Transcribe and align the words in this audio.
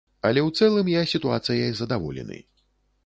Але 0.27 0.39
ў 0.47 0.61
цэлым 0.61 0.89
я 0.93 1.03
сітуацыяй 1.13 1.77
задаволены. 1.81 2.43